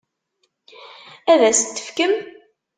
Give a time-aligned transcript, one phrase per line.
[1.31, 2.13] Ad as-t-tefkem?